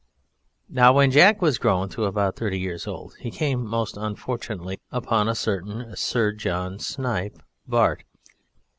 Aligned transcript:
Now 0.67 0.93
when 0.93 1.11
Jack 1.11 1.43
was 1.43 1.59
grown 1.59 1.87
to 1.89 2.05
about 2.05 2.35
thirty 2.35 2.57
years 2.59 2.87
old, 2.87 3.13
he 3.19 3.29
came, 3.29 3.63
most 3.63 3.97
unfortunately, 3.97 4.79
upon 4.89 5.29
a 5.29 5.35
certain 5.35 5.95
Sir 5.95 6.31
John 6.31 6.79
Snipe, 6.79 7.37
Bart. 7.67 8.03